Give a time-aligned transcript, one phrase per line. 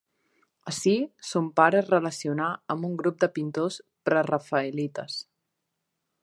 [0.69, 0.93] Ací,
[1.31, 5.21] son pare es relacionà amb un grup de pintors prerafaelites.